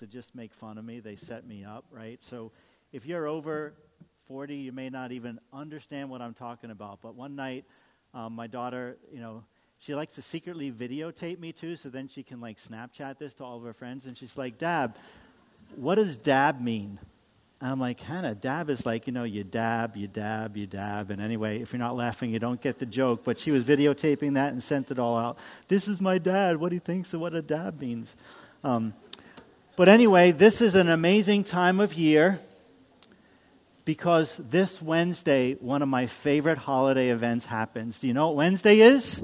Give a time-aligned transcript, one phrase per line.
[0.00, 1.00] to just make fun of me.
[1.00, 2.22] They set me up, right?
[2.22, 2.52] So
[2.92, 3.74] if you're over
[4.26, 7.00] 40, you may not even understand what I'm talking about.
[7.00, 7.64] But one night,
[8.12, 9.44] um, my daughter, you know,
[9.78, 13.44] she likes to secretly videotape me too, so then she can like Snapchat this to
[13.44, 14.06] all of her friends.
[14.06, 14.96] And she's like, Dab,
[15.76, 16.98] what does dab mean?
[17.60, 21.10] And I'm like, Hannah, dab is like, you know, you dab, you dab, you dab.
[21.10, 23.22] And anyway, if you're not laughing, you don't get the joke.
[23.22, 25.38] But she was videotaping that and sent it all out.
[25.68, 26.56] This is my dad.
[26.56, 28.16] What he thinks of what a dab means.
[28.64, 28.94] Um,
[29.80, 32.38] but anyway, this is an amazing time of year
[33.86, 37.98] because this Wednesday, one of my favorite holiday events happens.
[37.98, 39.22] Do you know what Wednesday is?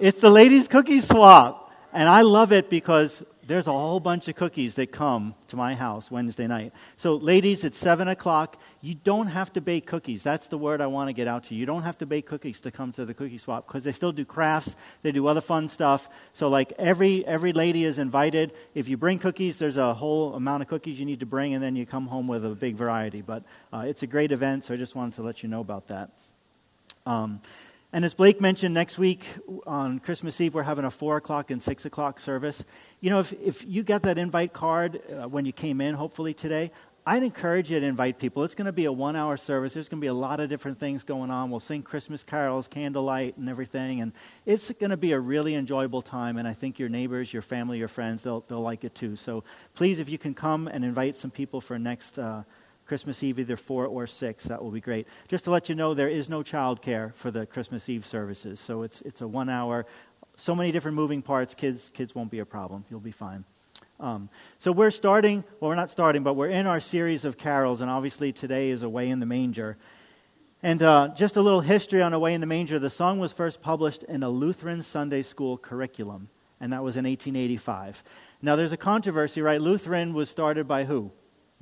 [0.00, 1.70] It's the ladies' cookie swap.
[1.92, 5.74] And I love it because there's a whole bunch of cookies that come to my
[5.74, 6.72] house Wednesday night.
[6.96, 8.56] So, ladies, it's 7 o'clock.
[8.80, 10.22] You don't have to bake cookies.
[10.22, 11.60] That's the word I want to get out to you.
[11.60, 14.12] You don't have to bake cookies to come to the cookie swap because they still
[14.12, 16.08] do crafts, they do other fun stuff.
[16.32, 18.52] So, like, every, every lady is invited.
[18.74, 21.62] If you bring cookies, there's a whole amount of cookies you need to bring, and
[21.62, 23.22] then you come home with a big variety.
[23.22, 25.88] But uh, it's a great event, so I just wanted to let you know about
[25.88, 26.10] that.
[27.06, 27.40] Um,
[27.92, 29.26] and as Blake mentioned, next week
[29.66, 32.64] on Christmas Eve, we're having a 4 o'clock and 6 o'clock service.
[33.00, 36.32] You know, if, if you got that invite card uh, when you came in, hopefully
[36.32, 36.72] today,
[37.04, 38.44] I'd encourage you to invite people.
[38.44, 39.74] It's going to be a one hour service.
[39.74, 41.50] There's going to be a lot of different things going on.
[41.50, 44.00] We'll sing Christmas carols, candlelight, and everything.
[44.00, 44.12] And
[44.46, 46.38] it's going to be a really enjoyable time.
[46.38, 49.16] And I think your neighbors, your family, your friends, they'll, they'll like it too.
[49.16, 52.18] So please, if you can come and invite some people for next.
[52.18, 52.44] Uh,
[52.86, 54.44] Christmas Eve, either 4 or 6.
[54.44, 55.06] That will be great.
[55.28, 58.60] Just to let you know, there is no childcare for the Christmas Eve services.
[58.60, 59.86] So it's, it's a one hour,
[60.36, 61.54] so many different moving parts.
[61.54, 62.84] Kids, kids won't be a problem.
[62.90, 63.44] You'll be fine.
[64.00, 67.80] Um, so we're starting, well, we're not starting, but we're in our series of carols,
[67.80, 69.76] and obviously today is Away in the Manger.
[70.60, 72.78] And uh, just a little history on Away in the Manger.
[72.78, 76.28] The song was first published in a Lutheran Sunday school curriculum,
[76.60, 78.02] and that was in 1885.
[78.42, 79.60] Now, there's a controversy, right?
[79.60, 81.12] Lutheran was started by who?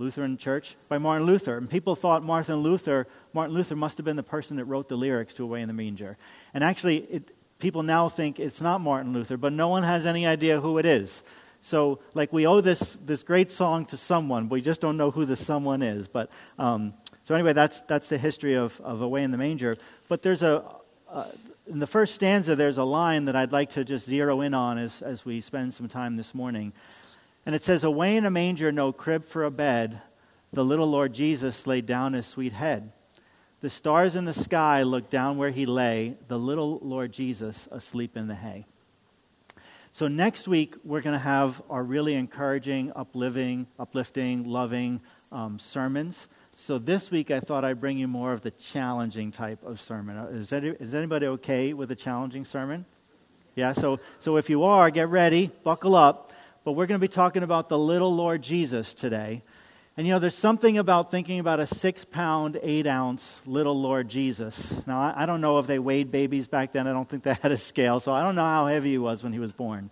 [0.01, 1.59] Lutheran Church by Martin Luther.
[1.59, 4.97] And people thought Martin Luther, Martin Luther must have been the person that wrote the
[4.97, 6.16] lyrics to Away in the Manger.
[6.55, 10.27] And actually, it, people now think it's not Martin Luther, but no one has any
[10.27, 11.22] idea who it is.
[11.61, 15.27] So, like, we owe this, this great song to someone, we just don't know who
[15.27, 16.09] the someone is.
[16.09, 16.94] But, um,
[17.25, 19.77] so anyway, that's, that's the history of, of Away in the Manger.
[20.09, 20.65] But there's a,
[21.11, 21.27] uh,
[21.67, 24.78] in the first stanza, there's a line that I'd like to just zero in on
[24.78, 26.72] as, as we spend some time this morning.
[27.47, 30.01] And it says, Away in a manger, no crib for a bed,
[30.53, 32.93] the little Lord Jesus laid down his sweet head.
[33.61, 38.17] The stars in the sky looked down where he lay, the little Lord Jesus asleep
[38.17, 38.65] in the hay.
[39.93, 45.00] So next week, we're going to have our really encouraging, uplifting, uplifting loving
[45.33, 46.29] um, sermons.
[46.56, 50.17] So this week, I thought I'd bring you more of the challenging type of sermon.
[50.34, 52.87] Is, any, is anybody okay with a challenging sermon?
[53.56, 56.31] Yeah, so, so if you are, get ready, buckle up
[56.65, 59.43] but we're going to be talking about the little Lord Jesus today.
[59.97, 64.09] And you know, there's something about thinking about a six pound, eight ounce little Lord
[64.09, 64.75] Jesus.
[64.87, 66.87] Now, I, I, don't know if they weighed babies back then.
[66.87, 69.22] I don't think they had a scale, so I don't know how heavy he was
[69.22, 69.91] when he was born.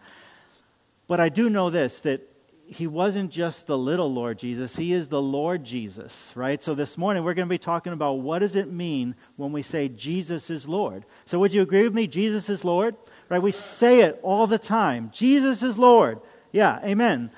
[1.08, 2.22] But I do know this that
[2.68, 6.62] he wasn't just the little Lord Jesus, he is the Lord Jesus, right?
[6.62, 9.62] So this morning we're going to be talking about what does it mean when we
[9.62, 11.06] say Jesus is Lord.
[11.24, 12.06] So would you agree with me?
[12.06, 12.94] Jesus is Lord?
[13.30, 13.40] Right?
[13.40, 15.10] We say it all the time.
[15.14, 16.20] Jesus is Lord.
[16.53, 17.31] Yeah, amen.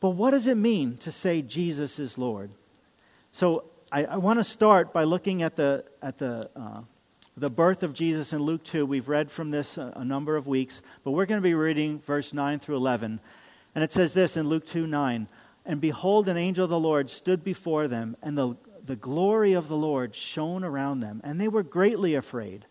[0.00, 2.50] But what does it mean to say Jesus is Lord?
[3.32, 6.80] So I, I want to start by looking at the, at the, uh,
[7.36, 8.84] the birth of Jesus in Luke 2.
[8.86, 12.00] We've read from this a, a number of weeks, but we're going to be reading
[12.00, 13.20] verse 9 through 11.
[13.74, 15.28] And it says this in Luke 2 9.
[15.66, 19.68] And behold, an angel of the Lord stood before them, and the, the glory of
[19.68, 22.66] the Lord shone around them, and they were greatly afraid.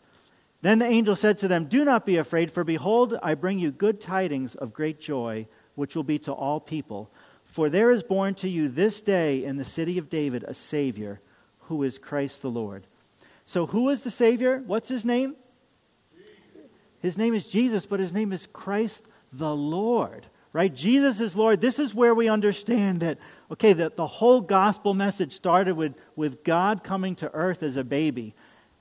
[0.63, 3.69] Then the angel said to them, Do not be afraid, for behold, I bring you
[3.69, 7.12] good tidings of great joy, which will be to all people.
[7.44, 11.19] For there is born to you this day in the city of David a Savior,
[11.63, 12.88] who is Christ the Lord.
[13.46, 14.63] So, who is the Savior?
[14.66, 15.35] What's his name?
[17.02, 20.73] His name is Jesus, but his name is Christ the Lord right?
[20.73, 21.59] Jesus is Lord.
[21.59, 23.18] This is where we understand that,
[23.52, 27.84] okay, that the whole gospel message started with, with God coming to earth as a
[27.84, 28.35] baby.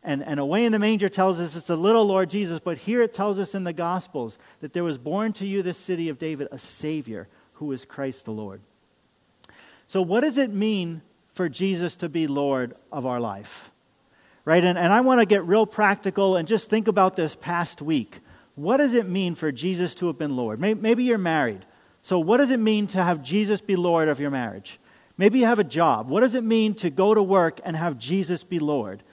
[0.04, 3.02] And, and away in the manger tells us it's a little Lord Jesus, but here
[3.02, 6.18] it tells us in the Gospels that there was born to you this city of
[6.18, 8.60] David a Savior who is Christ the Lord.
[9.86, 11.02] So, what does it mean
[11.34, 13.70] for Jesus to be Lord of our life?
[14.44, 14.64] Right?
[14.64, 18.18] And, and I want to get real practical and just think about this past week.
[18.56, 20.58] What does it mean for Jesus to have been Lord?
[20.58, 21.64] Maybe, maybe you're married.
[22.02, 24.80] So, what does it mean to have Jesus be Lord of your marriage?
[25.16, 26.08] Maybe you have a job.
[26.08, 29.04] What does it mean to go to work and have Jesus be Lord?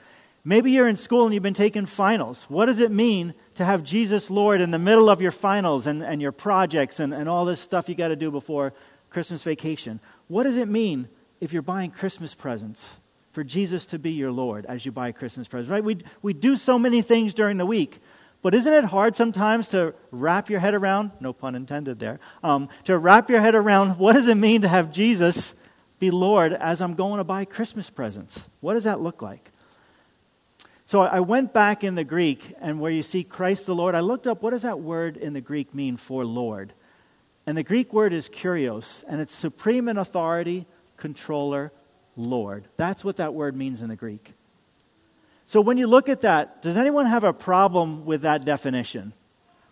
[0.42, 2.44] Maybe you're in school and you've been taking finals.
[2.48, 6.02] What does it mean to have Jesus Lord in the middle of your finals and,
[6.02, 8.72] and your projects and, and all this stuff you got to do before
[9.10, 10.00] Christmas vacation.
[10.28, 11.08] What does it mean
[11.40, 12.98] if you're buying Christmas presents
[13.32, 15.84] for Jesus to be your Lord as you buy Christmas presents, right?
[15.84, 17.98] We, we do so many things during the week,
[18.42, 22.68] but isn't it hard sometimes to wrap your head around, no pun intended there, um,
[22.84, 25.54] to wrap your head around what does it mean to have Jesus
[25.98, 28.48] be Lord as I'm going to buy Christmas presents?
[28.60, 29.50] What does that look like?
[30.90, 34.00] So I went back in the Greek, and where you see Christ the Lord, I
[34.00, 36.72] looked up what does that word in the Greek mean for Lord?
[37.46, 40.66] And the Greek word is kurios, and it's supreme in authority,
[40.96, 41.70] controller,
[42.16, 42.66] Lord.
[42.76, 44.32] That's what that word means in the Greek.
[45.46, 49.12] So when you look at that, does anyone have a problem with that definition?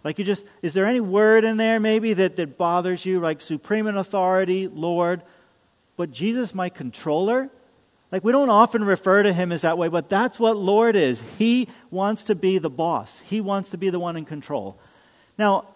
[0.04, 3.40] Like you just, is there any word in there maybe that, that bothers you, like
[3.40, 5.24] supreme in authority, Lord,
[5.96, 7.50] but Jesus, my controller?
[8.10, 11.22] Like, we don't often refer to him as that way, but that's what Lord is.
[11.38, 14.78] He wants to be the boss, He wants to be the one in control.
[15.36, 15.66] Now,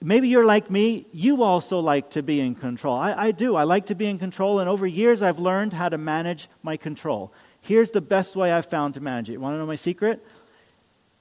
[0.00, 1.06] maybe you're like me.
[1.12, 2.96] You also like to be in control.
[2.96, 3.56] I, I do.
[3.56, 6.76] I like to be in control, and over years, I've learned how to manage my
[6.76, 7.32] control.
[7.60, 9.34] Here's the best way I've found to manage it.
[9.34, 10.24] You want to know my secret?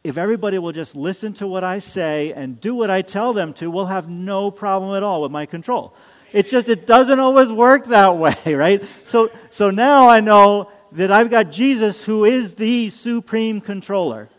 [0.03, 3.53] If everybody will just listen to what I say and do what I tell them
[3.56, 5.94] to, we'll have no problem at all with my control.
[6.31, 8.83] It just it doesn't always work that way, right?
[9.05, 14.29] So so now I know that I've got Jesus who is the supreme controller.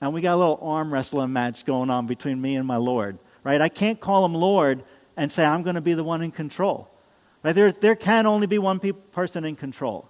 [0.00, 3.18] And we got a little arm wrestling match going on between me and my Lord,
[3.44, 3.60] right?
[3.60, 4.82] I can't call him Lord
[5.16, 6.88] and say I'm going to be the one in control.
[7.42, 7.54] Right?
[7.54, 10.08] There, there can only be one pe- person in control.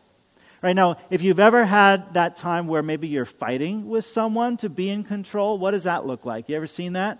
[0.62, 4.68] Right now, if you've ever had that time where maybe you're fighting with someone to
[4.68, 6.48] be in control, what does that look like?
[6.48, 7.18] You ever seen that?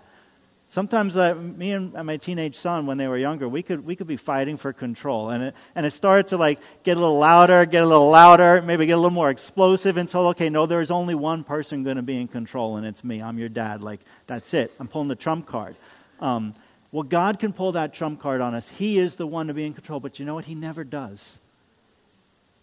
[0.71, 4.07] Sometimes uh, me and my teenage son, when they were younger, we could, we could
[4.07, 5.29] be fighting for control.
[5.29, 8.61] And it, and it started to like get a little louder, get a little louder,
[8.61, 12.01] maybe get a little more explosive until, okay, no, there's only one person going to
[12.01, 13.21] be in control, and it's me.
[13.21, 13.81] I'm your dad.
[13.81, 14.71] Like, that's it.
[14.79, 15.75] I'm pulling the trump card.
[16.21, 16.53] Um,
[16.93, 18.69] well, God can pull that trump card on us.
[18.69, 20.45] He is the one to be in control, but you know what?
[20.45, 21.37] He never does.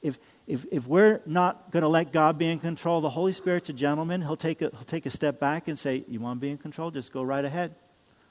[0.00, 3.68] If, if, if we're not going to let God be in control, the Holy Spirit's
[3.68, 4.22] a gentleman.
[4.22, 6.56] He'll take a, he'll take a step back and say, You want to be in
[6.56, 6.90] control?
[6.90, 7.74] Just go right ahead.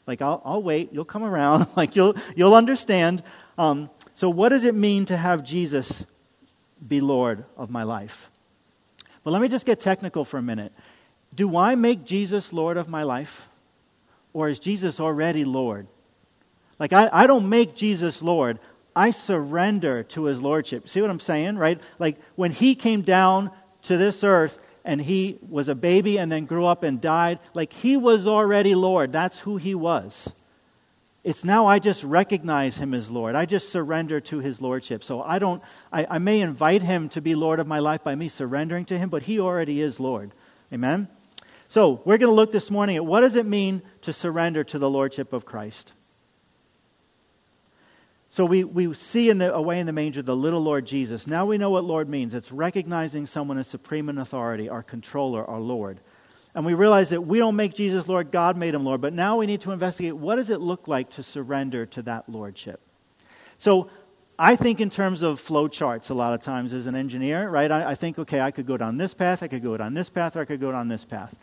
[0.07, 0.93] Like, I'll, I'll wait.
[0.93, 1.67] You'll come around.
[1.75, 3.21] like, you'll, you'll understand.
[3.57, 6.05] Um, so, what does it mean to have Jesus
[6.87, 8.31] be Lord of my life?
[9.23, 10.71] But let me just get technical for a minute.
[11.35, 13.47] Do I make Jesus Lord of my life?
[14.33, 15.87] Or is Jesus already Lord?
[16.79, 18.59] Like, I, I don't make Jesus Lord.
[18.95, 20.87] I surrender to his lordship.
[20.87, 21.79] See what I'm saying, right?
[21.99, 23.51] Like, when he came down
[23.83, 27.39] to this earth, and he was a baby and then grew up and died.
[27.53, 29.11] Like he was already Lord.
[29.11, 30.33] That's who he was.
[31.25, 33.35] It's now I just recognize him as Lord.
[33.35, 35.03] I just surrender to his lordship.
[35.03, 35.61] So I don't,
[35.91, 38.97] I, I may invite him to be Lord of my life by me surrendering to
[38.97, 40.31] him, but he already is Lord.
[40.71, 41.09] Amen?
[41.67, 44.79] So we're going to look this morning at what does it mean to surrender to
[44.79, 45.91] the lordship of Christ.
[48.37, 51.25] So we, we see in the away in the manger the little Lord Jesus.
[51.25, 52.35] Now we know what Lord means.
[52.35, 55.99] It's recognizing someone as supreme in authority, our controller, our Lord.
[56.53, 59.01] And we realize that we don't make Jesus Lord, God made him Lord.
[59.01, 62.29] But now we need to investigate what does it look like to surrender to that
[62.29, 62.79] lordship.
[63.57, 63.89] So
[64.37, 67.71] I think in terms of flow charts a lot of times as an engineer, right?
[67.71, 70.11] I, I think, okay, I could go down this path, I could go down this
[70.11, 71.39] path, or I could go down this path.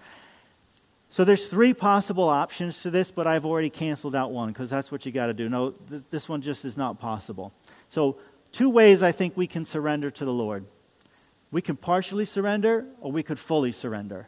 [1.15, 4.91] So there's three possible options to this, but I've already canceled out one because that's
[4.91, 5.49] what you got to do.
[5.49, 7.53] No, th- this one just is not possible.
[7.89, 8.17] So
[8.51, 10.65] two ways I think we can surrender to the Lord.
[11.53, 14.27] We can partially surrender or we could fully surrender.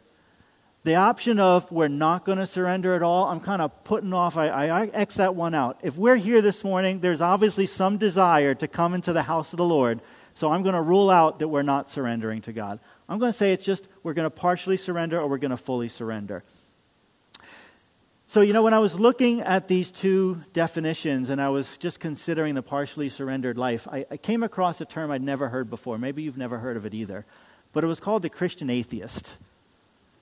[0.85, 4.37] The option of we're not going to surrender at all, I'm kind of putting off,
[4.37, 5.81] I, I, I X that one out.
[5.83, 9.57] If we're here this morning, there's obviously some desire to come into the house of
[9.57, 9.99] the Lord.
[10.35, 12.79] So I'm going to rule out that we're not surrendering to God.
[13.09, 15.57] I'm going to say it's just we're going to partially surrender or we're going to
[15.57, 16.45] fully surrender.
[18.29, 22.01] So, you know, when I was looking at these two definitions and I was just
[22.01, 25.97] considering the partially surrendered life, I, I, came across a term I'd never heard before.
[25.97, 27.25] Maybe you've never heard of it either.
[27.71, 29.37] But it was called the Christian atheist.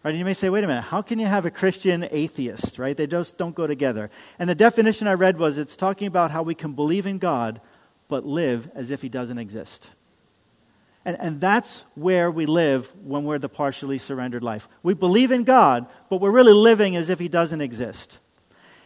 [0.03, 0.11] Right?
[0.11, 2.77] And you may say, wait a minute, how can you have a Christian atheist?
[2.77, 2.95] Right?
[2.95, 4.11] They just don't go together.
[4.37, 7.59] And the definition I read was it's talking about how we can believe in God
[8.07, 9.89] but live as if he doesn't exist.
[11.05, 14.67] And, and that's where we live when we're the partially surrendered life.
[14.81, 18.17] We believe in God, but we're really living as if He doesn't exist.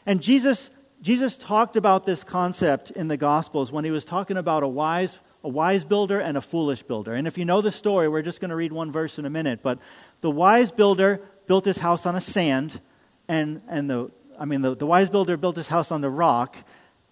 [0.05, 0.69] And Jesus,
[1.01, 5.17] Jesus talked about this concept in the Gospels when He was talking about a wise,
[5.45, 7.13] a wise builder and a foolish builder.
[7.13, 9.29] And if you know the story, we're just going to read one verse in a
[9.29, 9.61] minute.
[9.63, 9.79] But
[10.19, 12.81] the wise builder built his house on a sand,
[13.29, 16.57] and, and the, I mean, the, the wise builder built his house on the rock,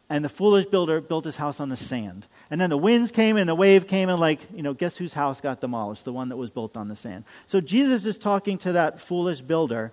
[0.10, 2.28] and the foolish builder built his house on the sand.
[2.50, 5.14] And then the winds came and the wave came and, like, you know, guess whose
[5.14, 6.06] house got demolished?
[6.06, 7.26] The one that was built on the sand.
[7.46, 9.92] So Jesus is talking to that foolish builder.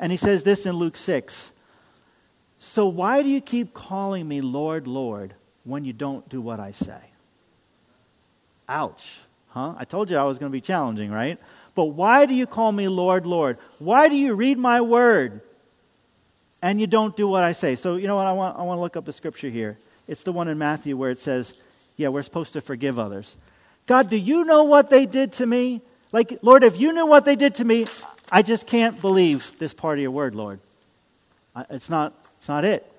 [0.00, 1.52] And he says this in Luke 6
[2.58, 6.72] So why do you keep calling me Lord, Lord when you don't do what I
[6.72, 7.00] say?
[8.66, 9.18] Ouch.
[9.48, 9.74] Huh?
[9.76, 11.38] I told you I was going to be challenging, right?
[11.74, 13.58] But why do you call me Lord, Lord?
[13.78, 15.42] Why do you read my word
[16.62, 17.76] and you don't do what I say?
[17.76, 18.26] So, you know what?
[18.26, 19.78] I want, I want to look up the scripture here.
[20.06, 21.54] It's the one in Matthew where it says,
[21.96, 23.36] yeah, we're supposed to forgive others.
[23.86, 25.82] God, do you know what they did to me?
[26.12, 27.86] Like, Lord, if you knew what they did to me,
[28.30, 30.60] I just can't believe this part of your word, Lord.
[31.70, 32.90] It's not, it's not it.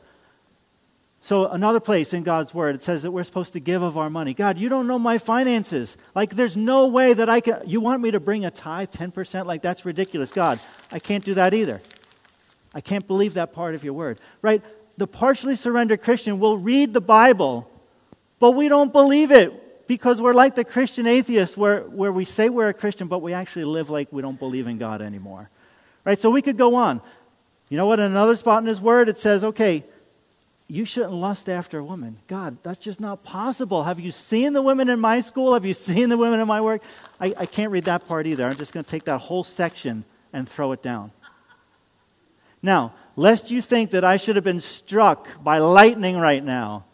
[1.22, 4.10] So, another place in God's Word, it says that we're supposed to give of our
[4.10, 4.34] money.
[4.34, 5.98] God, you don't know my finances.
[6.16, 7.62] Like, there's no way that I can.
[7.66, 9.46] You want me to bring a tithe, 10%?
[9.46, 10.32] Like, that's ridiculous.
[10.32, 10.60] God,
[10.92, 11.82] I can't do that either.
[12.80, 14.22] I can't believe that part of your Word.
[14.42, 14.64] Right?
[14.96, 17.70] The partially surrendered Christian will read the Bible,
[18.40, 22.48] but we don't believe it because we're like the Christian atheist, where, where we say
[22.48, 25.50] we're a Christian, but we actually live like we don't believe in God anymore.
[26.06, 26.18] Right?
[26.18, 27.02] So, we could go on.
[27.68, 28.00] You know what?
[28.00, 29.84] In another spot in His Word, it says, okay,
[30.70, 32.18] you shouldn't lust after a woman.
[32.28, 33.84] God, that's just not possible.
[33.84, 35.54] Have you seen the women in my school?
[35.54, 36.82] Have you seen the women in my work?
[37.20, 38.46] I, I can't read that part either.
[38.46, 41.12] I'm just going to take that whole section and throw it down.
[42.62, 46.86] Now, lest you think that I should have been struck by lightning right now,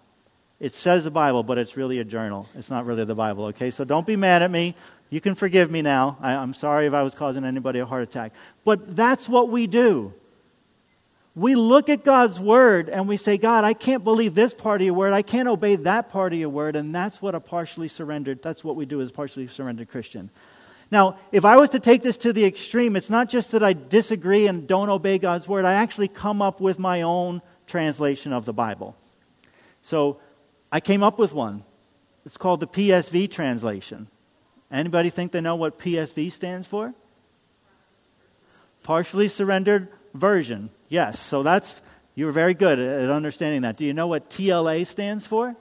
[0.59, 2.47] it says the Bible, but it's really a journal.
[2.55, 3.71] It's not really the Bible, okay?
[3.71, 4.75] So don't be mad at me.
[5.09, 6.17] You can forgive me now.
[6.21, 8.33] I, I'm sorry if I was causing anybody a heart attack.
[8.63, 10.13] But that's what we do
[11.35, 14.85] we look at God's word and we say, God, I can't believe this part of
[14.85, 15.11] your word.
[15.11, 16.77] I can't obey that part of your word.
[16.77, 20.29] And that's what a partially surrendered, that's what we do as partially surrendered Christian.
[20.95, 23.73] Now, if I was to take this to the extreme, it's not just that I
[23.73, 25.65] disagree and don't obey God's word.
[25.65, 28.95] I actually come up with my own translation of the Bible.
[29.81, 30.21] So
[30.71, 31.65] I came up with one.
[32.25, 34.07] It's called the PSV translation.
[34.71, 36.93] Anybody think they know what PSV stands for?
[38.83, 40.69] Partially surrendered version.
[40.87, 41.75] Yes, so that's,
[42.15, 43.75] you were very good at understanding that.
[43.75, 45.57] Do you know what TLA stands for?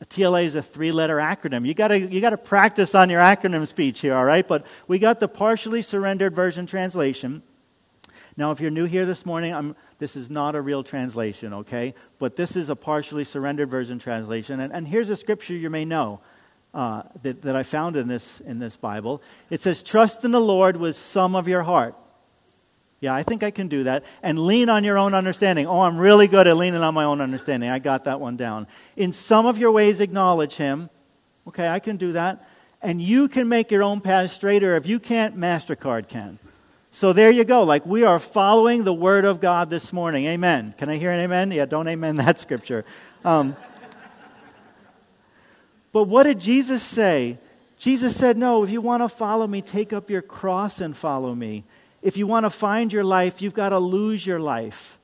[0.00, 1.66] A TLA is a three letter acronym.
[1.66, 4.46] You gotta, you gotta practice on your acronym speech here, all right?
[4.46, 7.42] But we got the partially surrendered version translation.
[8.36, 11.94] Now, if you're new here this morning, I'm, this is not a real translation, okay?
[12.20, 14.60] But this is a partially surrendered version translation.
[14.60, 16.20] And, and here's a scripture you may know
[16.72, 19.20] uh, that, that I found in this, in this Bible.
[19.50, 21.96] It says, Trust in the Lord with some of your heart
[23.00, 24.04] yeah, I think I can do that.
[24.22, 25.66] And lean on your own understanding.
[25.66, 27.70] Oh, I'm really good at leaning on my own understanding.
[27.70, 28.66] I got that one down.
[28.96, 30.90] In some of your ways, acknowledge Him.
[31.46, 32.48] Okay, I can do that.
[32.82, 34.76] And you can make your own path straighter.
[34.76, 36.38] If you can't, MasterCard can.
[36.90, 37.62] So there you go.
[37.62, 40.26] Like we are following the Word of God this morning.
[40.26, 40.74] Amen.
[40.76, 41.52] Can I hear an amen?
[41.52, 42.84] Yeah, don't amen that scripture.
[43.24, 43.56] Um,
[45.92, 47.38] but what did Jesus say?
[47.78, 51.34] Jesus said, No, if you want to follow me, take up your cross and follow
[51.34, 51.64] me.
[52.02, 54.98] If you want to find your life, you've got to lose your life.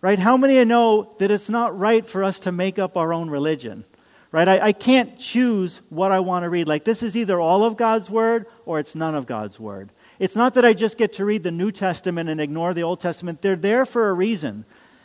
[0.00, 0.18] Right?
[0.18, 3.84] How many know that it's not right for us to make up our own religion?
[4.30, 4.46] Right?
[4.46, 6.68] I, I can't choose what I want to read.
[6.68, 9.90] Like, this is either all of God's Word or it's none of God's Word.
[10.18, 13.00] It's not that I just get to read the New Testament and ignore the Old
[13.00, 13.42] Testament.
[13.42, 14.64] They're there for a reason.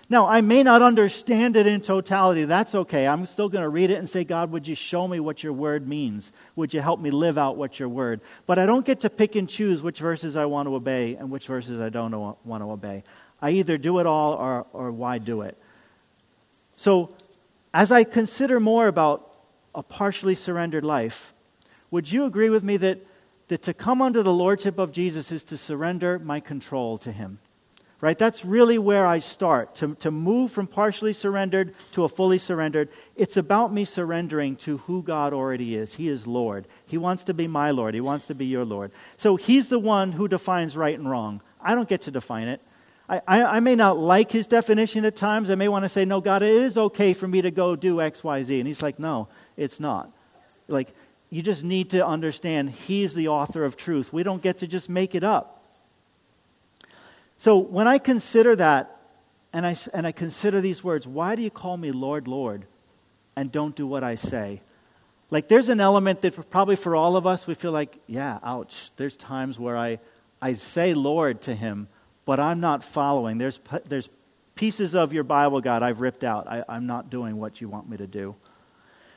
[0.09, 2.43] Now, I may not understand it in totality.
[2.43, 3.07] That's okay.
[3.07, 5.53] I'm still going to read it and say, God, would you show me what your
[5.53, 6.31] word means?
[6.55, 8.19] Would you help me live out what your word?
[8.45, 11.31] But I don't get to pick and choose which verses I want to obey and
[11.31, 12.11] which verses I don't
[12.43, 13.03] want to obey.
[13.41, 15.57] I either do it all or, or why do it?
[16.75, 17.15] So,
[17.73, 19.33] as I consider more about
[19.73, 21.33] a partially surrendered life,
[21.91, 22.99] would you agree with me that,
[23.47, 27.39] that to come under the lordship of Jesus is to surrender my control to him?
[28.03, 28.17] Right?
[28.17, 29.75] That's really where I start.
[29.75, 34.79] To, to move from partially surrendered to a fully surrendered, it's about me surrendering to
[34.79, 35.95] who God already is.
[35.95, 36.67] He is Lord.
[36.85, 37.93] He wants to be my Lord.
[37.93, 38.91] He wants to be your Lord.
[39.15, 41.41] So He's the one who defines right and wrong.
[41.61, 42.59] I don't get to define it.
[43.07, 45.49] I, I, I may not like His definition at times.
[45.49, 48.01] I may want to say, no, God, it is okay for me to go do
[48.01, 48.59] X, Y, Z.
[48.59, 50.11] And He's like, no, it's not.
[50.67, 50.93] Like,
[51.29, 54.11] you just need to understand He's the author of truth.
[54.11, 55.62] We don't get to just make it up.
[57.43, 59.01] So when I consider that,
[59.51, 62.65] and I, and I consider these words, why do you call me Lord, Lord,
[63.35, 64.61] and don't do what I say?
[65.29, 68.39] Like, there's an element that for, probably for all of us, we feel like, yeah,
[68.43, 68.91] ouch.
[68.95, 69.99] There's times where I,
[70.41, 71.89] I say Lord to him,
[72.23, 73.39] but I'm not following.
[73.39, 73.59] There's,
[73.89, 74.09] there's
[74.55, 76.47] pieces of your Bible, God, I've ripped out.
[76.47, 78.37] I, I'm not doing what you want me to do.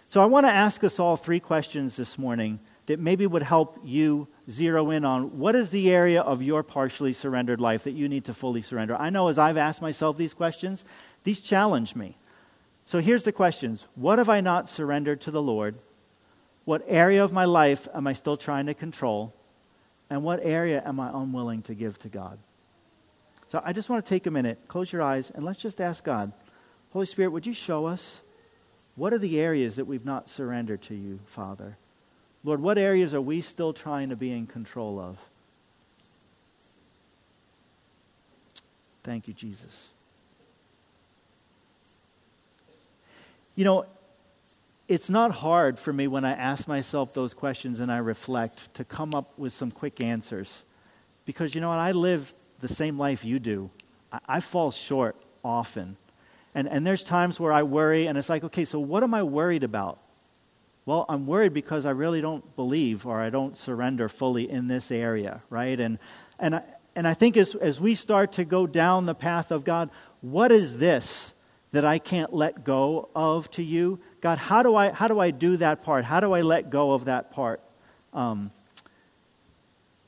[0.08, 3.78] So I want to ask us all three questions this morning that maybe would help
[3.84, 8.08] you zero in on what is the area of your partially surrendered life that you
[8.08, 8.96] need to fully surrender.
[8.96, 10.84] I know as I've asked myself these questions,
[11.24, 12.16] these challenge me.
[12.84, 15.76] So here's the questions What have I not surrendered to the Lord?
[16.64, 19.32] What area of my life am I still trying to control?
[20.08, 22.38] And what area am I unwilling to give to God?
[23.48, 26.02] So I just want to take a minute, close your eyes, and let's just ask
[26.02, 26.32] God,
[26.92, 28.22] Holy Spirit, would you show us
[28.94, 31.76] what are the areas that we've not surrendered to you, Father?
[32.46, 35.18] Lord, what areas are we still trying to be in control of?
[39.02, 39.90] Thank you, Jesus.
[43.56, 43.86] You know,
[44.86, 48.84] it's not hard for me when I ask myself those questions and I reflect to
[48.84, 50.62] come up with some quick answers.
[51.24, 51.80] Because you know what?
[51.80, 53.70] I live the same life you do.
[54.12, 55.96] I, I fall short often.
[56.54, 59.24] And, and there's times where I worry, and it's like, okay, so what am I
[59.24, 59.98] worried about?
[60.86, 64.92] Well, I'm worried because I really don't believe or I don't surrender fully in this
[64.92, 65.78] area, right?
[65.78, 65.98] And,
[66.38, 66.62] and, I,
[66.94, 69.90] and I think as, as we start to go down the path of God,
[70.20, 71.34] what is this
[71.72, 73.98] that I can't let go of to you?
[74.20, 76.04] God, how do I, how do, I do that part?
[76.04, 77.60] How do I let go of that part?
[78.14, 78.52] Um,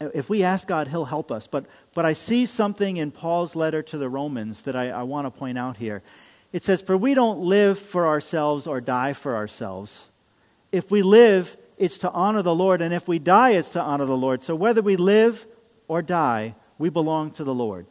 [0.00, 1.48] if we ask God, He'll help us.
[1.48, 5.26] But, but I see something in Paul's letter to the Romans that I, I want
[5.26, 6.02] to point out here.
[6.52, 10.08] It says, For we don't live for ourselves or die for ourselves.
[10.72, 14.06] If we live, it's to honor the Lord, and if we die, it's to honor
[14.06, 14.42] the Lord.
[14.42, 15.46] So whether we live
[15.86, 17.86] or die, we belong to the Lord.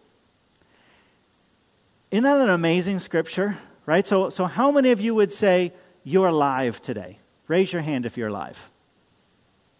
[2.11, 3.57] Isn't that an amazing scripture?
[3.85, 4.05] Right?
[4.05, 7.19] So, so how many of you would say you're alive today?
[7.47, 8.71] Raise your hand if you're alive.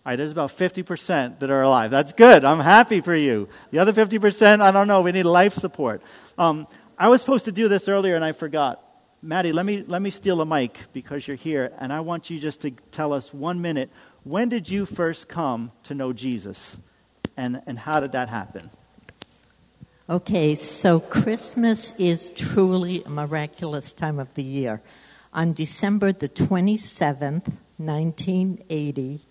[0.06, 1.92] All right, there's about 50% that are alive.
[1.92, 2.46] That's good.
[2.46, 3.50] I'm happy for you.
[3.72, 5.01] The other 50%, I don't know.
[5.01, 6.01] We need life support.
[6.38, 6.66] Um,
[6.98, 8.82] I was supposed to do this earlier and I forgot.
[9.21, 12.39] Maddie, let me, let me steal a mic because you're here, and I want you
[12.39, 13.89] just to tell us one minute.
[14.24, 16.77] When did you first come to know Jesus,
[17.36, 18.69] and, and how did that happen?
[20.07, 24.81] Okay, so Christmas is truly a miraculous time of the year.
[25.33, 29.21] On December the 27th, 1980,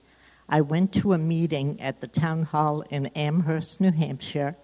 [0.49, 4.57] I went to a meeting at the town hall in Amherst, New Hampshire,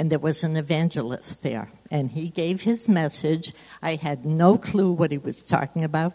[0.00, 1.68] and there was an evangelist there.
[1.90, 3.52] And he gave his message.
[3.82, 6.14] I had no clue what he was talking about.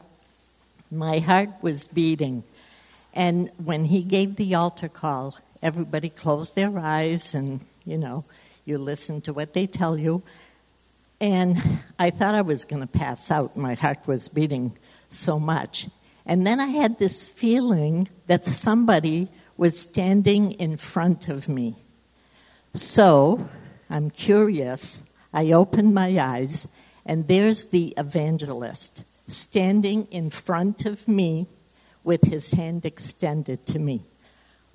[0.90, 2.44] My heart was beating.
[3.14, 8.26] And when he gave the altar call, everybody closed their eyes and, you know,
[8.66, 10.24] you listen to what they tell you.
[11.22, 11.56] And
[12.00, 13.56] I thought I was going to pass out.
[13.56, 14.76] My heart was beating
[15.12, 15.90] so much.
[16.26, 21.76] And then I had this feeling that somebody was standing in front of me.
[22.74, 23.48] So
[23.90, 25.02] I'm curious.
[25.34, 26.68] I open my eyes,
[27.06, 31.48] and there's the evangelist standing in front of me
[32.04, 34.06] with his hand extended to me.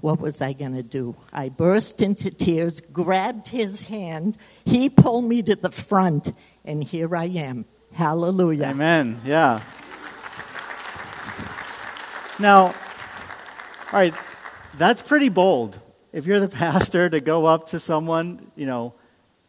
[0.00, 1.16] What was I going to do?
[1.32, 4.36] I burst into tears, grabbed his hand.
[4.64, 6.32] He pulled me to the front,
[6.64, 7.66] and here I am.
[7.92, 8.66] Hallelujah.
[8.66, 9.20] Amen.
[9.24, 9.58] Yeah.
[12.38, 12.72] Now, all
[13.92, 14.14] right,
[14.78, 15.78] that's pretty bold.
[16.12, 18.94] If you're the pastor to go up to someone, you know,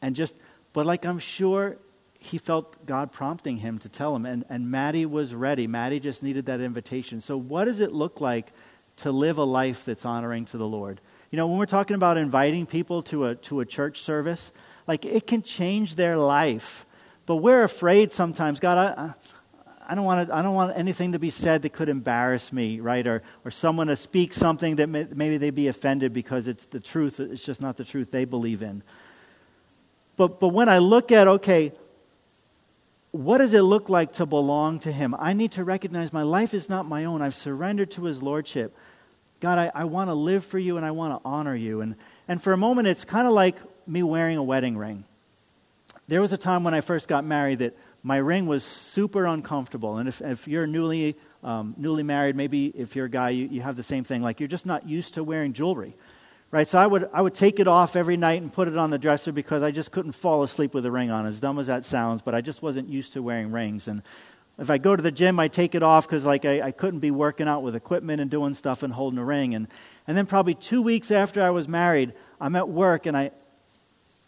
[0.02, 0.36] and just,
[0.74, 1.78] but like I'm sure
[2.22, 4.26] he felt God prompting him to tell him.
[4.26, 5.66] And, and Maddie was ready.
[5.66, 7.20] Maddie just needed that invitation.
[7.20, 8.54] So, what does it look like
[8.98, 11.02] to live a life that's honoring to the Lord?
[11.32, 14.52] You know, when we're talking about inviting people to a, to a church service,
[14.88, 16.86] like it can change their life.
[17.26, 19.14] But we're afraid sometimes, God, I,
[19.90, 22.80] I don't, want to, I don't want anything to be said that could embarrass me,
[22.80, 23.06] right?
[23.08, 26.80] Or, or someone to speak something that may, maybe they'd be offended because it's the
[26.80, 28.84] truth, it's just not the truth they believe in.
[30.18, 31.72] But, but when I look at, okay,
[33.12, 35.16] what does it look like to belong to Him?
[35.18, 37.22] I need to recognize my life is not my own.
[37.22, 38.76] I've surrendered to His Lordship.
[39.40, 41.82] God, I, I want to live for you and I want to honor you.
[41.82, 41.96] And,
[42.28, 43.56] and for a moment, it's kind of like
[43.88, 45.04] me wearing a wedding ring.
[46.08, 49.98] There was a time when I first got married that my ring was super uncomfortable.
[49.98, 53.62] And if, if you're newly, um, newly married, maybe if you're a guy, you, you
[53.62, 54.22] have the same thing.
[54.22, 55.96] Like you're just not used to wearing jewelry
[56.52, 56.70] right?
[56.70, 59.00] So I would, I would take it off every night and put it on the
[59.00, 61.86] dresser because I just couldn't fall asleep with a ring on, as dumb as that
[61.86, 63.88] sounds, but I just wasn't used to wearing rings.
[63.88, 64.04] And
[64.60, 67.00] if I go to the gym, I take it off because like I, I couldn't
[67.00, 69.56] be working out with equipment and doing stuff and holding a ring.
[69.56, 69.68] And,
[70.08, 73.32] and then probably two weeks after I was married, I'm at work and I,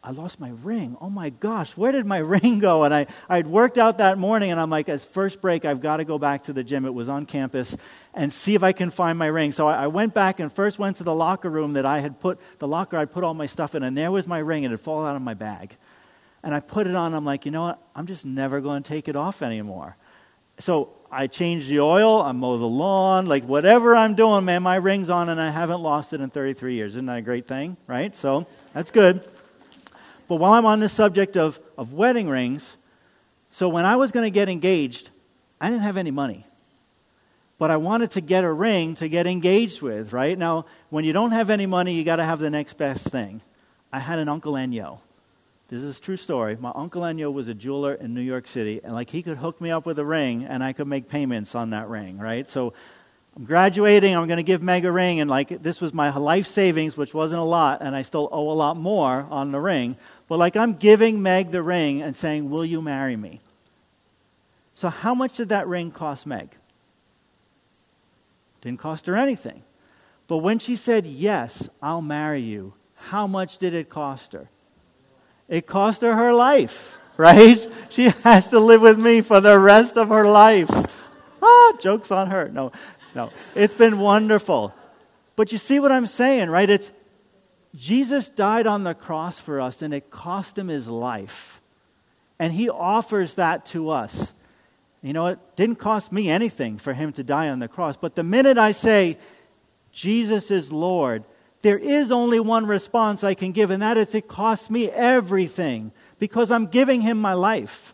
[0.06, 0.98] I lost my ring.
[1.00, 2.84] Oh my gosh, where did my ring go?
[2.84, 5.98] And I, I'd worked out that morning, and I'm like, as first break, I've got
[5.98, 6.86] to go back to the gym.
[6.86, 7.78] It was on campus
[8.14, 9.54] and see if I can find my ring.
[9.54, 12.20] So I, I went back and first went to the locker room that I had
[12.20, 14.74] put, the locker I put all my stuff in, and there was my ring, and
[14.74, 15.78] it had fallen out of my bag.
[16.44, 17.82] And I put it on, I'm like, you know what?
[17.96, 19.96] I'm just never going to take it off anymore.
[20.60, 24.76] So I changed the oil, I mow the lawn, like whatever I'm doing, man, my
[24.76, 26.94] ring's on, and I haven't lost it in 33 years.
[26.94, 28.14] Isn't that a great thing, right?
[28.16, 29.24] So that's good.
[30.28, 32.78] But while I'm on this subject of, of wedding rings,
[33.52, 35.10] so when I was going to get engaged,
[35.62, 36.46] I didn't have any money.
[37.60, 40.38] But I wanted to get a ring to get engaged with, right?
[40.38, 43.42] Now, when you don't have any money, you got to have the next best thing.
[43.92, 45.00] I had an Uncle Enyo.
[45.70, 46.58] this is a true story.
[46.60, 49.62] My uncle Enyo was a jeweler in New York City, and like he could hook
[49.62, 52.50] me up with a ring, and I could make payments on that ring, right?
[52.50, 52.74] So
[53.36, 56.46] I'm graduating, I'm going to give Meg a ring, and like this was my life
[56.46, 59.98] savings, which wasn't a lot, and I still owe a lot more on the ring.
[60.28, 63.42] But like I'm giving Meg the ring and saying, Will you marry me?
[64.76, 66.50] So how much did that ring cost Meg?
[68.62, 69.64] Didn't cost her anything.
[70.28, 74.48] But when she said, Yes, I'll marry you, how much did it cost her?
[75.50, 77.68] It cost her her life, right?
[77.90, 80.70] She has to live with me for the rest of her life.
[81.42, 82.48] Ah, joke's on her.
[82.48, 82.72] No,
[83.16, 83.32] no.
[83.56, 84.74] It's been wonderful.
[85.36, 86.70] But you see what I'm saying, right?
[86.70, 86.92] It's
[87.76, 91.62] Jesus died on the cross for us and it cost him his life.
[92.40, 94.34] And he offers that to us.
[95.02, 97.98] You know, it didn't cost me anything for him to die on the cross.
[97.98, 99.18] But the minute I say,
[99.92, 101.24] Jesus is Lord,
[101.62, 105.92] there is only one response I can give, and that is it costs me everything
[106.20, 107.94] because I'm giving him my life.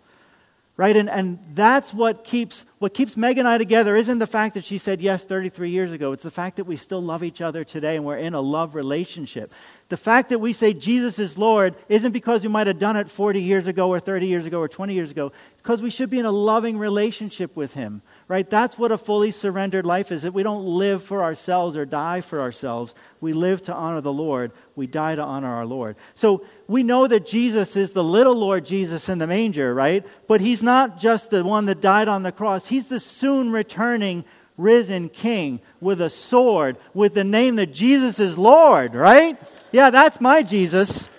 [0.77, 0.95] Right?
[0.95, 4.63] And, and that's what keeps, what keeps Meg and I together isn't the fact that
[4.63, 6.13] she said yes 33 years ago.
[6.13, 8.73] It's the fact that we still love each other today and we're in a love
[8.73, 9.53] relationship.
[9.89, 13.09] The fact that we say Jesus is Lord isn't because we might have done it
[13.09, 15.27] 40 years ago or 30 years ago or 20 years ago.
[15.51, 18.47] It's because we should be in a loving relationship with Him right?
[18.47, 22.21] That's what a fully surrendered life is that we don't live for ourselves or die
[22.21, 22.93] for ourselves.
[23.19, 24.51] We live to honor the Lord.
[24.75, 25.95] We die to honor our Lord.
[26.13, 30.05] So we know that Jesus is the little Lord Jesus in the manger, right?
[30.27, 34.23] But he's not just the one that died on the cross, he's the soon returning
[34.57, 39.37] risen king with a sword with the name that Jesus is Lord, right?
[39.71, 41.09] Yeah, that's my Jesus.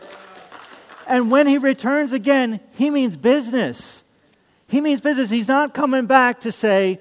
[1.07, 4.05] And when he returns again, he means business.
[4.69, 5.31] He means business.
[5.31, 7.01] He's not coming back to say,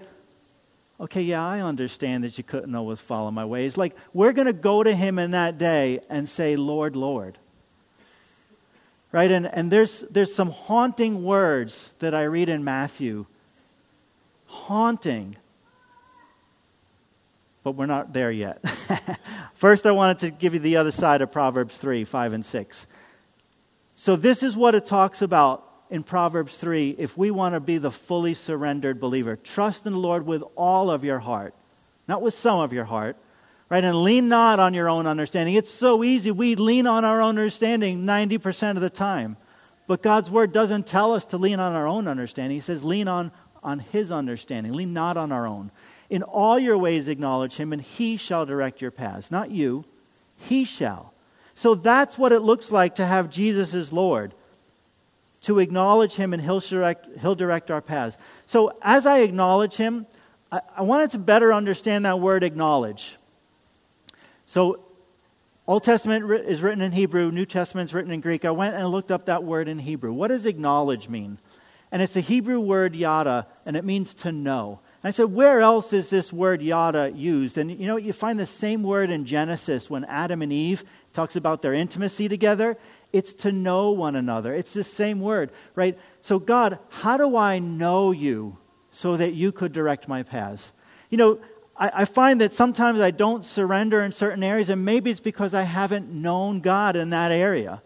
[0.99, 3.77] okay, yeah, I understand that you couldn't always follow my ways.
[3.77, 7.37] Like, we're going to go to him in that day and say, Lord, Lord.
[9.11, 9.31] Right?
[9.31, 13.25] And, and there's, there's some haunting words that I read in Matthew.
[14.49, 15.35] Haunting.
[17.63, 18.63] But we're not there yet.
[19.53, 22.87] First, I wanted to give you the other side of Proverbs 3, 5, and 6.
[23.95, 27.77] So, this is what it talks about in Proverbs 3 if we want to be
[27.77, 29.35] the fully surrendered believer.
[29.35, 31.53] Trust in the Lord with all of your heart,
[32.07, 33.17] not with some of your heart,
[33.69, 33.83] right?
[33.83, 35.55] And lean not on your own understanding.
[35.55, 36.31] It's so easy.
[36.31, 39.37] We lean on our own understanding 90% of the time.
[39.87, 42.57] But God's word doesn't tell us to lean on our own understanding.
[42.57, 43.31] He says, lean on,
[43.63, 45.71] on His understanding, lean not on our own.
[46.09, 49.31] In all your ways, acknowledge Him, and He shall direct your paths.
[49.31, 49.85] Not you,
[50.37, 51.13] He shall.
[51.55, 54.33] So that's what it looks like to have Jesus as Lord
[55.41, 58.17] to acknowledge him and he'll direct, he'll direct our paths.
[58.45, 60.05] So as I acknowledge him,
[60.51, 63.17] I, I wanted to better understand that word acknowledge.
[64.45, 64.83] So
[65.67, 68.43] Old Testament is written in Hebrew, New Testament is written in Greek.
[68.43, 70.11] I went and looked up that word in Hebrew.
[70.11, 71.37] What does acknowledge mean?
[71.91, 74.79] And it's a Hebrew word yada, and it means to know.
[75.01, 77.57] And I said, where else is this word yada used?
[77.57, 81.35] And you know, you find the same word in Genesis when Adam and Eve talks
[81.35, 82.77] about their intimacy together.
[83.11, 84.53] It's to know one another.
[84.53, 85.97] It's the same word, right?
[86.21, 88.57] So, God, how do I know you
[88.91, 90.73] so that you could direct my paths?
[91.09, 91.39] You know,
[91.75, 95.55] I, I find that sometimes I don't surrender in certain areas, and maybe it's because
[95.55, 97.81] I haven't known God in that area.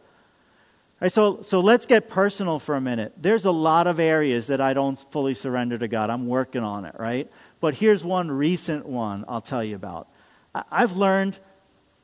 [1.03, 3.11] Right, so, so let's get personal for a minute.
[3.17, 6.09] There's a lot of areas that I don't fully surrender to God.
[6.09, 7.29] I'm working on it, right?
[7.59, 10.07] But here's one recent one I'll tell you about.
[10.55, 11.37] I, I've learned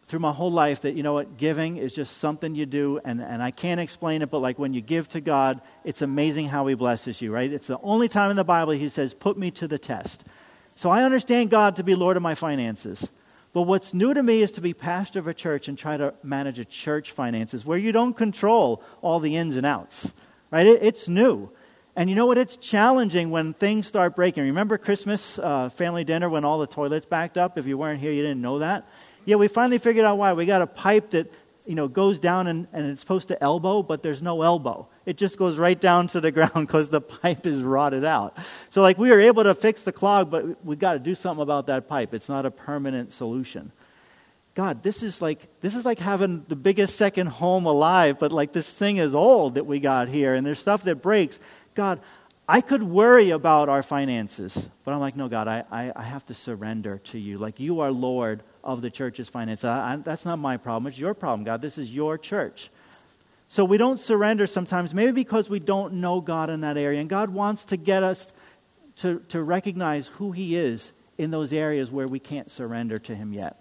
[0.10, 3.22] through my whole life that, you know what, giving is just something you do, and,
[3.22, 6.68] and I can't explain it, but like when you give to God, it's amazing how
[6.68, 7.54] He blesses you, right?
[7.54, 10.26] It's the only time in the Bible He says, put me to the test.
[10.76, 13.10] So I understand God to be Lord of my finances.
[13.52, 16.14] But what's new to me is to be pastor of a church and try to
[16.22, 20.14] manage a church finances where you don't control all the ins and outs,
[20.52, 20.68] right?
[20.68, 21.50] It, it's new.
[21.96, 22.38] And you know what?
[22.38, 24.44] It's challenging when things start breaking.
[24.44, 27.58] Remember Christmas uh, family dinner when all the toilets backed up?
[27.58, 28.88] If you weren't here, you didn't know that.
[29.26, 30.34] Yeah, we finally figured out why.
[30.34, 31.32] We got a pipe that
[31.66, 34.88] you know goes down and, and it's supposed to elbow, but there's no elbow.
[35.10, 38.38] It just goes right down to the ground because the pipe is rotted out.
[38.70, 41.42] So like we were able to fix the clog, but we got to do something
[41.42, 42.14] about that pipe.
[42.14, 43.72] It's not a permanent solution.
[44.54, 48.54] God, this is like this is like having the biggest second home alive, but like
[48.54, 51.40] this thing is old that we got here, and there's stuff that breaks.
[51.74, 52.02] God,
[52.48, 56.26] I could worry about our finances, but I'm like, no, God, I, I, I have
[56.28, 57.40] to surrender to you.
[57.40, 59.66] Like you are Lord of the church's finances.
[59.66, 60.88] I, I, that's not my problem.
[60.88, 61.62] It's your problem, God.
[61.62, 62.70] This is your church.
[63.52, 67.02] So we don't surrender sometimes, maybe because we don't know God in that area.
[67.02, 68.32] And God wants to get us
[68.98, 73.34] to, to recognize who He is in those areas where we can't surrender to Him
[73.34, 73.58] yet.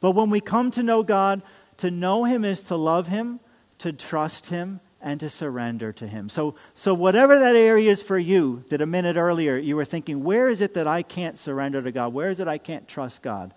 [0.00, 1.42] But when we come to know God,
[1.78, 3.40] to know Him is to love Him,
[3.78, 6.28] to trust Him, and to surrender to Him.
[6.28, 10.22] So, so whatever that area is for you, that a minute earlier you were thinking,
[10.22, 12.14] where is it that I can't surrender to God?
[12.14, 13.52] Where is it I can't trust God?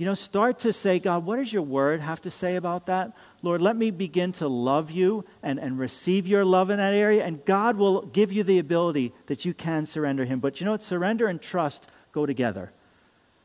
[0.00, 3.14] You know, start to say, God, what does your word have to say about that?
[3.42, 7.22] Lord, let me begin to love you and, and receive your love in that area,
[7.22, 10.40] and God will give you the ability that you can surrender Him.
[10.40, 10.82] But you know what?
[10.82, 12.72] Surrender and trust go together.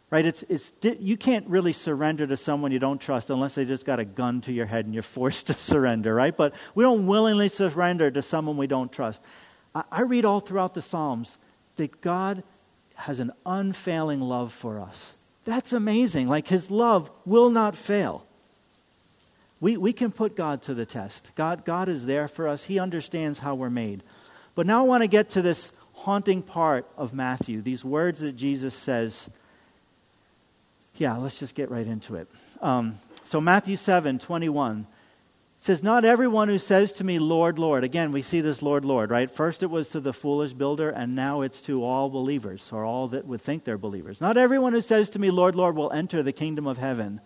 [0.09, 0.25] Right?
[0.25, 3.99] It's, it's, you can't really surrender to someone you don't trust unless they just got
[3.99, 6.37] a gun to your head and you're forced to surrender, right?
[6.37, 9.21] But we don't willingly surrender to someone we don't trust.
[9.75, 11.37] I, I read all throughout the Psalms
[11.75, 12.43] that God
[12.95, 15.15] has an unfailing love for us.
[15.45, 16.27] That's amazing.
[16.27, 18.25] Like his love will not fail.
[19.61, 21.31] We, we can put God to the test.
[21.35, 24.03] God, God is there for us, He understands how we're made.
[24.53, 28.35] But now I want to get to this haunting part of Matthew, these words that
[28.35, 29.29] Jesus says.
[30.97, 32.27] Yeah, let's just get right into it.
[32.61, 34.87] Um, so, Matthew 7 21
[35.65, 37.83] says, Not everyone who says to me, Lord, Lord.
[37.83, 39.29] Again, we see this Lord, Lord, right?
[39.29, 43.07] First it was to the foolish builder, and now it's to all believers, or all
[43.09, 44.21] that would think they're believers.
[44.21, 47.19] Not everyone who says to me, Lord, Lord, will enter the kingdom of heaven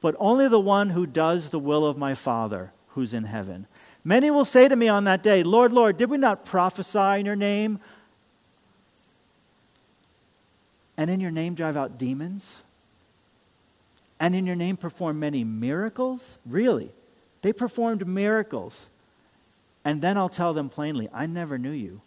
[0.00, 3.66] but only the one who does the will of my Father who's in heaven.
[4.04, 7.26] Many will say to me on that day, Lord, Lord, did we not prophesy in
[7.26, 7.80] your name?
[10.96, 12.62] And in your name drive out demons?
[14.20, 16.38] And in your name perform many miracles?
[16.46, 16.90] Really?
[17.48, 18.90] They performed miracles.
[19.82, 22.02] And then I'll tell them plainly, I never knew you.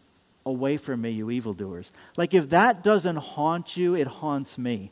[0.45, 1.91] Away from me, you evildoers.
[2.15, 4.91] Like if that doesn't haunt you, it haunts me.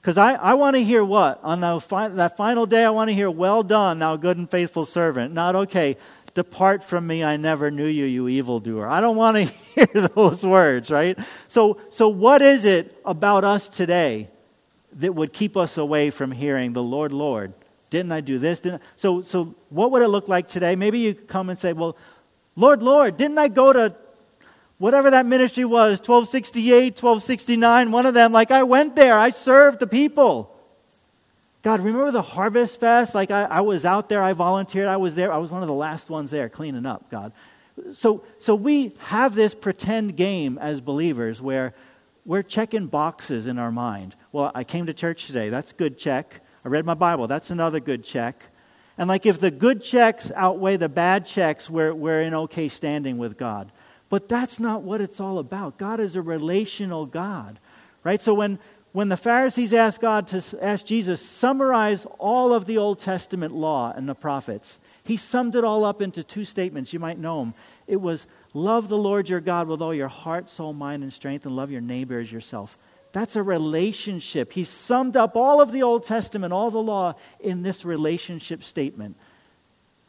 [0.00, 1.38] Because I, I want to hear what?
[1.44, 4.50] On the fi- that final day, I want to hear, Well done, thou good and
[4.50, 5.32] faithful servant.
[5.32, 5.96] Not, okay,
[6.34, 8.88] depart from me, I never knew you, you evildoer.
[8.88, 9.42] I don't want to
[9.76, 11.16] hear those words, right?
[11.46, 14.28] So, so, what is it about us today
[14.94, 17.52] that would keep us away from hearing the Lord, Lord?
[17.90, 18.60] Didn't I do this?
[18.60, 18.84] Didn't I?
[18.96, 20.76] So, so, what would it look like today?
[20.76, 21.96] Maybe you come and say, Well,
[22.56, 23.94] Lord, Lord, didn't I go to
[24.78, 29.80] whatever that ministry was 1268, 1269, one of them, like I went there, I served
[29.80, 30.54] the people.
[31.62, 33.14] God, remember the Harvest Fest?
[33.14, 35.68] Like I, I was out there, I volunteered, I was there, I was one of
[35.68, 37.32] the last ones there cleaning up, God.
[37.92, 41.74] So, so we have this pretend game as believers where
[42.24, 44.14] we're checking boxes in our mind.
[44.32, 46.40] Well, I came to church today, that's good check.
[46.64, 48.42] I read my Bible, that's another good check.
[48.96, 53.16] And like if the good checks outweigh the bad checks, we're, we're in okay standing
[53.16, 53.70] with God.
[54.08, 55.78] But that's not what it's all about.
[55.78, 57.60] God is a relational God,
[58.02, 58.20] right?
[58.20, 58.58] So when,
[58.92, 63.92] when the Pharisees asked God to ask Jesus, summarize all of the Old Testament law
[63.94, 66.92] and the prophets, he summed it all up into two statements.
[66.92, 67.54] You might know them.
[67.86, 71.46] It was, love the Lord your God with all your heart, soul, mind, and strength,
[71.46, 72.78] and love your neighbor as yourself.
[73.12, 74.52] That's a relationship.
[74.52, 79.16] He summed up all of the Old Testament, all the law, in this relationship statement.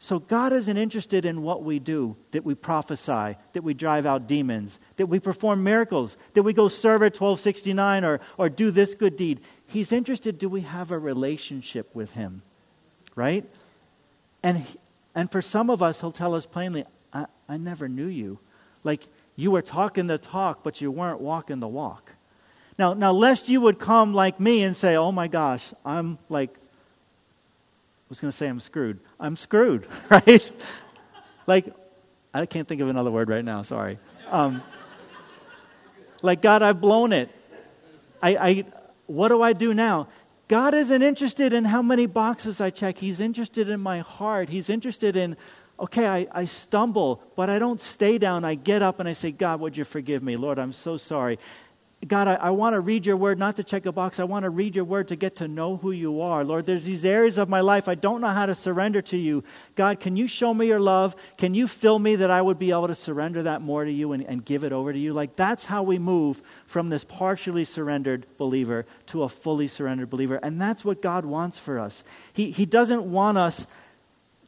[0.02, 4.26] So God isn't interested in what we do, that we prophesy, that we drive out
[4.26, 8.94] demons, that we perform miracles, that we go serve at 1269 or, or do this
[8.94, 9.40] good deed.
[9.66, 12.40] He's interested, do we have a relationship with Him?
[13.14, 13.44] Right?
[14.42, 14.64] And,
[15.14, 18.38] and for some of us, He'll tell us plainly, I, I never knew you.
[18.84, 22.12] Like you were talking the talk, but you weren't walking the walk.
[22.80, 26.54] Now, now, lest you would come like me and say, oh my gosh, I'm like
[26.54, 29.00] I was going to say I'm screwed.
[29.20, 30.50] I'm screwed, right?
[31.46, 31.74] like,
[32.32, 33.98] I can't think of another word right now, sorry.
[34.30, 34.62] Um,
[36.22, 37.28] like, God, I've blown it.
[38.22, 38.64] I, I,
[39.06, 40.08] what do I do now?
[40.48, 42.96] God isn't interested in how many boxes I check.
[42.96, 44.48] He's interested in my heart.
[44.48, 45.36] He's interested in,
[45.78, 48.42] okay, I, I stumble, but I don't stay down.
[48.46, 50.38] I get up and I say, God, would you forgive me?
[50.38, 51.38] Lord, I'm so sorry.
[52.08, 54.18] God, I, I want to read your word, not to check a box.
[54.18, 56.44] I want to read your word to get to know who you are.
[56.44, 59.44] Lord, there's these areas of my life I don't know how to surrender to you.
[59.74, 61.14] God, can you show me your love?
[61.36, 64.12] Can you fill me that I would be able to surrender that more to you
[64.12, 65.12] and, and give it over to you?
[65.12, 70.40] Like, that's how we move from this partially surrendered believer to a fully surrendered believer.
[70.42, 72.02] And that's what God wants for us.
[72.32, 73.66] He, he doesn't want us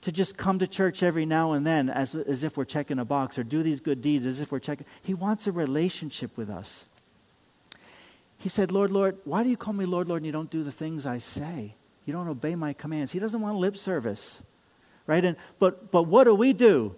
[0.00, 3.04] to just come to church every now and then as, as if we're checking a
[3.04, 4.86] box or do these good deeds as if we're checking.
[5.02, 6.86] He wants a relationship with us.
[8.42, 10.64] He said, Lord, Lord, why do you call me Lord, Lord, and you don't do
[10.64, 11.76] the things I say?
[12.04, 13.12] You don't obey my commands.
[13.12, 14.42] He doesn't want lip service.
[15.06, 15.24] Right?
[15.24, 16.96] And but but what do we do?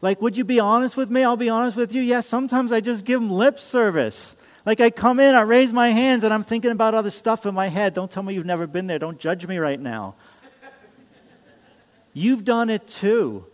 [0.00, 1.24] Like, would you be honest with me?
[1.24, 2.02] I'll be honest with you.
[2.02, 4.36] Yes, sometimes I just give him lip service.
[4.64, 7.54] Like I come in, I raise my hands, and I'm thinking about other stuff in
[7.54, 7.92] my head.
[7.92, 9.00] Don't tell me you've never been there.
[9.00, 10.14] Don't judge me right now.
[12.12, 13.44] You've done it too.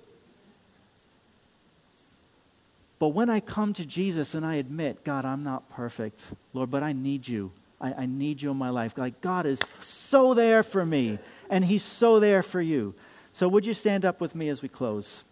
[3.02, 6.84] But when I come to Jesus and I admit, God, I'm not perfect, Lord, but
[6.84, 7.50] I need you.
[7.80, 8.96] I, I, need you in my life.
[8.96, 11.18] Like, God is so there for me,
[11.50, 12.94] and He's so there for you.
[13.32, 15.24] So, would you stand up with me as we close?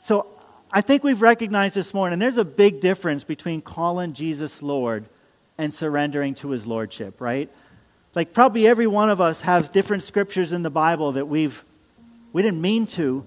[0.00, 0.26] So
[0.72, 5.04] I think we've recognized this morning there's a big difference between calling Jesus Lord
[5.58, 7.50] and surrendering to his lordship, right?
[8.14, 11.62] Like probably every one of us has different scriptures in the Bible that we've
[12.32, 13.22] we didn't mean to,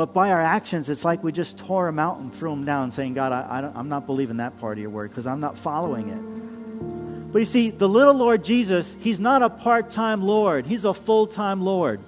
[0.00, 3.12] but by our actions, it's like we just tore out and threw them down, saying,
[3.12, 7.30] God, I am not believing that part of your word because I'm not following it.
[7.30, 10.94] But you see, the little Lord Jesus, he's not a part time Lord, he's a
[10.94, 12.00] full time Lord.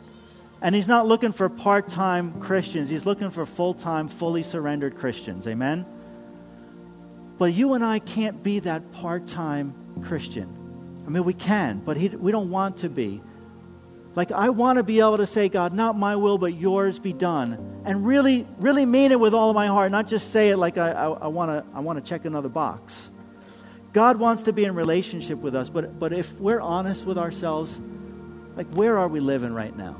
[0.62, 4.96] And he's not looking for part time Christians, he's looking for full time, fully surrendered
[4.96, 5.46] Christians.
[5.46, 5.84] Amen?
[7.36, 10.48] But you and I can't be that part time Christian.
[11.06, 13.20] I mean, we can, but he, we don't want to be.
[14.14, 17.14] Like, I want to be able to say, God, not my will, but yours be
[17.14, 17.82] done.
[17.84, 20.76] And really, really mean it with all of my heart, not just say it like
[20.76, 23.10] I, I, I want to I wanna check another box.
[23.92, 27.80] God wants to be in relationship with us, but, but if we're honest with ourselves,
[28.56, 29.96] like, where are we living right now?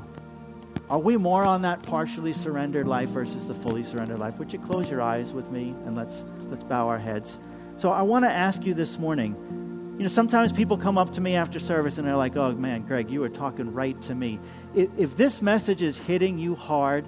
[0.89, 4.37] Are we more on that partially surrendered life versus the fully surrendered life?
[4.37, 7.39] Would you close your eyes with me and let's, let's bow our heads?
[7.77, 9.62] So I want to ask you this morning.
[9.97, 12.81] You know, sometimes people come up to me after service and they're like, oh man,
[12.81, 14.39] Greg, you are talking right to me.
[14.73, 17.05] If, if this message is hitting you hard,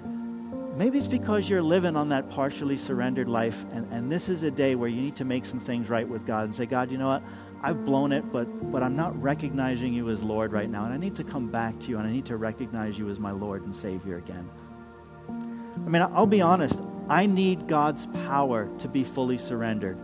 [0.76, 4.52] maybe it's because you're living on that partially surrendered life, and, and this is a
[4.52, 6.98] day where you need to make some things right with God and say, God, you
[6.98, 7.24] know what?
[7.60, 10.84] I've blown it, but, but I'm not recognizing you as Lord right now.
[10.84, 13.18] And I need to come back to you and I need to recognize you as
[13.18, 14.48] my Lord and Savior again.
[15.28, 16.78] I mean, I'll be honest.
[17.08, 19.98] I need God's power to be fully surrendered.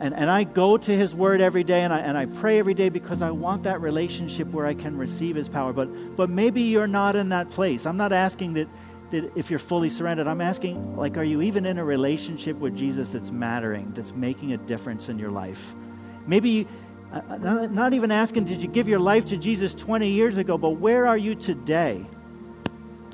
[0.00, 2.74] And, and I go to His Word every day and I, and I pray every
[2.74, 5.72] day because I want that relationship where I can receive His power.
[5.72, 7.86] But, but maybe you're not in that place.
[7.86, 8.68] I'm not asking that,
[9.10, 10.26] that if you're fully surrendered.
[10.26, 14.52] I'm asking, like, are you even in a relationship with Jesus that's mattering, that's making
[14.52, 15.74] a difference in your life?
[16.26, 16.66] Maybe
[17.12, 20.58] uh, uh, not even asking, did you give your life to Jesus 20 years ago,
[20.58, 22.04] but where are you today?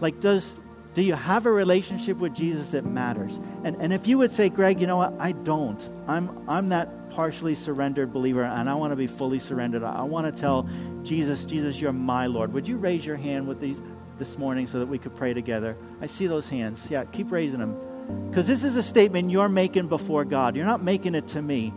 [0.01, 0.55] Like, does,
[0.93, 3.39] do you have a relationship with Jesus that matters?
[3.63, 5.15] And, and if you would say, Greg, you know what?
[5.21, 5.89] I don't.
[6.09, 9.85] I'm, I'm that partially surrendered believer, and I want to be fully surrendered.
[9.85, 10.69] I, want to tell
[11.05, 12.53] Jesus, Jesus, you're my Lord.
[12.53, 13.77] Would you raise your hand with these
[14.19, 15.77] this morning so that we could pray together?
[16.01, 16.89] I see those hands.
[16.91, 17.77] Yeah, keep raising them.
[18.29, 20.57] Because this is a statement you're making before God.
[20.57, 21.73] You're not making it to me.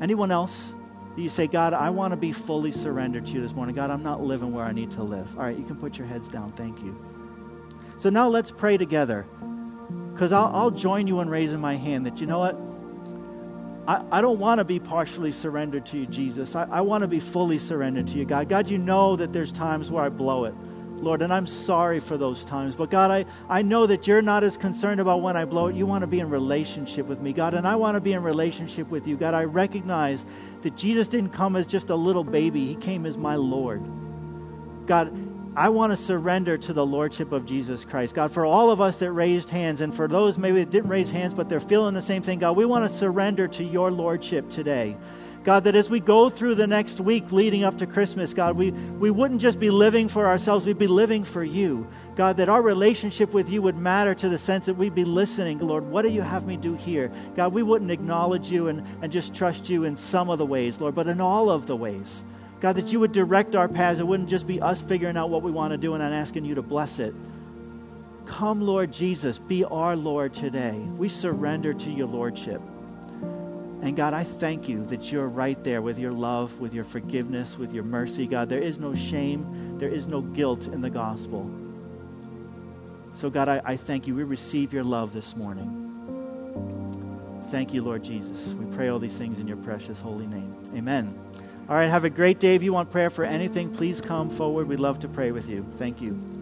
[0.00, 0.72] Anyone else?
[1.14, 3.76] Do you say, God, I want to be fully surrendered to you this morning.
[3.76, 5.38] God, I'm not living where I need to live.
[5.38, 6.50] All right, you can put your heads down.
[6.52, 7.13] Thank you.
[8.04, 9.24] So now let's pray together.
[10.12, 12.54] Because I'll, I'll, join you in raising my hand that, you know what?
[13.88, 16.54] I, I don't want to be partially surrendered to you, Jesus.
[16.54, 18.50] I, I want to be fully surrendered to you, God.
[18.50, 20.54] God, you know that there's times where I blow it.
[20.96, 22.76] Lord, and I'm sorry for those times.
[22.76, 25.74] But God, I, I know that you're not as concerned about when I blow it.
[25.74, 28.22] You want to be in relationship with me, God, and I want to be in
[28.22, 29.16] relationship with you.
[29.16, 30.26] God, I recognize
[30.60, 33.82] that Jesus didn't come as just a little baby, He came as my Lord.
[34.84, 38.16] God, I want to surrender to the Lordship of Jesus Christ.
[38.16, 41.12] God, for all of us that raised hands, and for those maybe that didn't raise
[41.12, 44.50] hands, but they're feeling the same thing, God, we want to surrender to your Lordship
[44.50, 44.96] today.
[45.44, 48.70] God, that as we go through the next week leading up to Christmas, God, we,
[48.70, 51.86] we wouldn't just be living for ourselves, we'd be living for you.
[52.16, 55.60] God, that our relationship with you would matter to the sense that we'd be listening,
[55.60, 57.12] Lord, what do you have me do here?
[57.36, 60.80] God, we wouldn't acknowledge you and, and just trust you in some of the ways,
[60.80, 62.24] Lord, but in all of the ways.
[62.64, 64.00] God, that you would direct our paths.
[64.00, 66.46] It wouldn't just be us figuring out what we want to do and then asking
[66.46, 67.14] you to bless it.
[68.24, 70.72] Come, Lord Jesus, be our Lord today.
[70.96, 72.62] We surrender to your Lordship.
[73.82, 77.58] And God, I thank you that you're right there with your love, with your forgiveness,
[77.58, 78.26] with your mercy.
[78.26, 81.50] God, there is no shame, there is no guilt in the gospel.
[83.12, 84.14] So, God, I, I thank you.
[84.14, 85.82] We receive your love this morning.
[87.50, 88.54] Thank you, Lord Jesus.
[88.54, 90.56] We pray all these things in your precious holy name.
[90.74, 91.14] Amen.
[91.66, 92.54] All right, have a great day.
[92.54, 94.68] If you want prayer for anything, please come forward.
[94.68, 95.64] We'd love to pray with you.
[95.78, 96.33] Thank you.